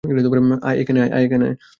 [0.63, 1.25] অ্যাই, এখানে আয়!